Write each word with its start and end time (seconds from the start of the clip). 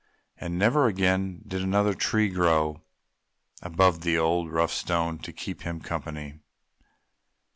And 0.35 0.57
never 0.57 0.87
again 0.87 1.43
did 1.47 1.61
another 1.61 1.93
tree 1.93 2.29
grow 2.29 2.81
above 3.61 4.01
the 4.01 4.17
old, 4.17 4.49
rough 4.51 4.71
Stone 4.71 5.19
to 5.19 5.31
keep 5.31 5.61
him 5.61 5.79
company. 5.79 6.39